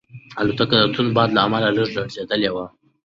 [0.41, 2.65] الوتکه د توند باد له امله لږه لړزېدلې وه.